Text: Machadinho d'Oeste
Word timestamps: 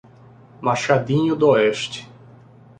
Machadinho 0.61 1.35
d'Oeste 1.35 2.07